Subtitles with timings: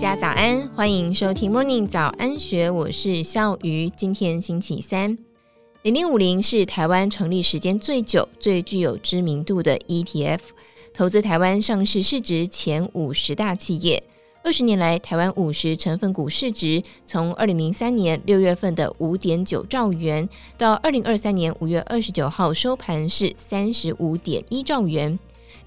[0.00, 3.90] 家早安，欢迎收听 Morning 早安学，我是笑瑜。
[3.90, 5.14] 今天星期三，
[5.82, 10.38] 零零五零是台湾成立时间最久、最具有知名度的 ETF，
[10.94, 14.02] 投资台湾上市市值前五十大企业。
[14.42, 25.18] 二十年来，台湾五十成分股市值从二零零三年六月份的五点九兆元，到二零二三年五月二十九号收盘是三十五点一兆元。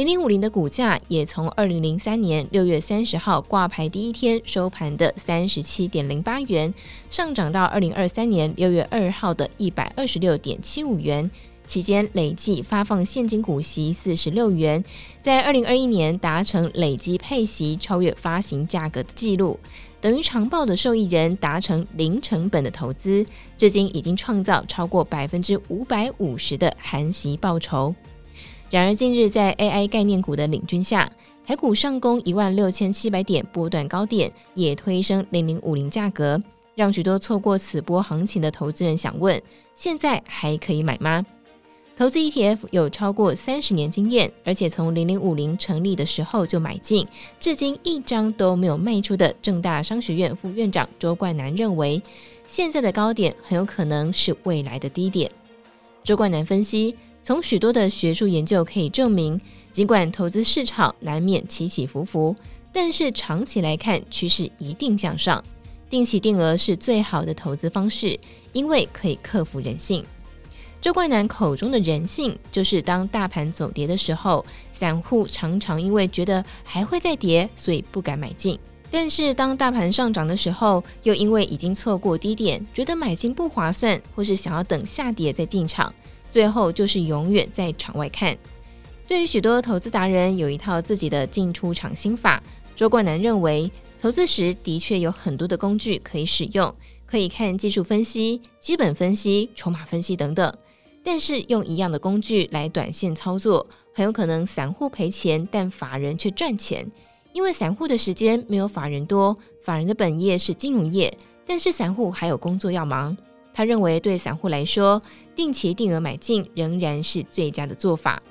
[0.00, 6.72] 零零五零的股价也从二零零三年六月三十号挂牌第一天收盘的三十七点零八元，
[7.10, 11.30] 上涨到二零二三年六月二号的一百二十六点七五元，
[11.66, 14.82] 期间累计发放现金股息四十六元，
[15.20, 19.60] 在二零二一年达成累计配息超越发行价格的记录，
[20.00, 23.22] 等于长报的受益人达成零成本的投资，
[23.58, 27.94] 至今已经创造超过百分之五百五十的含息报酬。
[28.70, 31.10] 然而，近日在 AI 概念股的领军下，
[31.44, 36.40] 台股上攻一万六千七百点波段高点，也推升零零五零价格，
[36.76, 39.42] 让许多错过此波行情的投资人想问：
[39.74, 41.26] 现在还可以买吗？
[41.96, 47.04] 投资 ETF 有超过三十年经验，而且从零零五零成立的时候就买进，
[47.40, 52.00] 至今一张都没有卖出的正大商学院副院长周冠南认为，
[52.46, 55.28] 现在的高点很有可能是未来的低点。
[56.04, 56.94] 周冠南分析。
[57.22, 59.40] 从许多的学术研究可以证明，
[59.72, 62.34] 尽管投资市场难免起起伏伏，
[62.72, 65.42] 但是长期来看趋势一定向上。
[65.88, 68.18] 定期定额是最好的投资方式，
[68.52, 70.04] 因为可以克服人性。
[70.80, 78.56] 周冠南口中的人性，就是当大盘走跌的时候，散户常常因为觉得还会再跌，所以不敢买进；
[78.90, 85.92] 但是当大盘上涨的时候，又因为已经错过低点，觉得买进不划算，或是想要等下跌再进场。
[86.30, 88.36] 最后就是永远在场外看。
[89.06, 92.42] 对于许多投资达人有一套自己的进出场心法，
[92.76, 96.72] 周冠南认为，投资时的确有很多的工具可以使用，
[97.04, 100.54] 可以看技术分析、基本分析、筹码分析等等。
[101.02, 106.86] 但是用一样的工具来短线操作，很有可能散户赔钱，但法人却赚钱，
[107.32, 111.12] 因为散户的时间没有法人多，法人的本业是金融业，
[111.46, 113.16] 但是散户还有工作要忙。
[113.52, 115.02] 他认为，对散户来说，
[115.40, 118.22] 定期定额买进仍然是最佳的做法。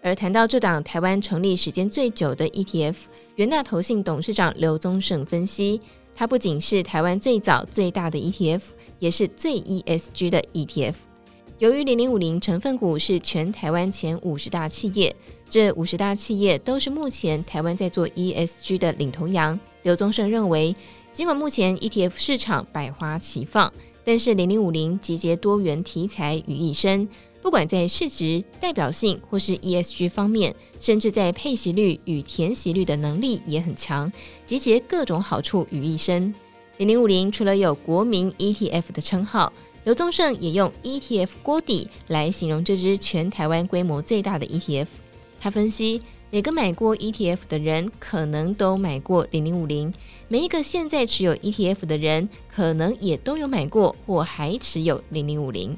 [0.00, 2.94] 而谈到这档台湾成立时间最久的 ETF，
[3.34, 5.80] 元大投信董事长刘宗盛分析，
[6.14, 8.60] 它不仅是台湾最早最大的 ETF，
[9.00, 10.94] 也是最 ESG 的 ETF。
[11.58, 15.12] 由于零零五零成分股是全台湾前五十大企业，
[15.50, 19.58] 这五十大企业都是目前台湾在做 ESG 的领头羊。
[19.82, 20.72] 刘宗盛认为，
[21.12, 23.72] 尽管目前 ETF 市场百花齐放，
[24.04, 27.08] 但是零零五零集结多元题材于一身，
[27.40, 34.12] 不管在市值、代表性或是 ESG 方面，甚至在配息率与填息率的能力也很强，
[34.46, 36.34] 集结各种好处于一身。
[36.78, 39.52] 零零五零除了有国民 ETF 的称号，
[39.84, 44.86] 刘宗盛也用 ETF 锅底来形容这支全台湾规模最大的 ETF。
[45.40, 46.00] 他分析。
[46.32, 49.92] 每个买过 ETF 的人，可能都买过零零五零；
[50.28, 55.76] 每一个现在持有 ETF 的人，可能也都有买过或还持有零零五零。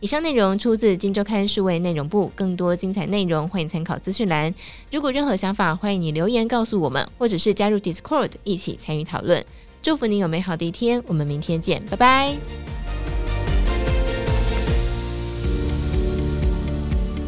[0.00, 4.52] 以上内容出自《金周刊》数位内容部，更多精彩内容欢迎参考资讯栏。
[4.90, 9.44] 如果任何想法，欢迎你留言告诉我们，或者是加入 Discord 一起参与讨论。
[9.80, 12.65] 祝福你有美好的一天，我们明天见，拜拜。